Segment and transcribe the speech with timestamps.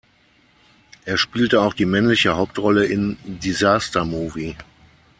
[1.05, 4.55] Er spielte auch die männliche Hauptrolle in Disaster Movie.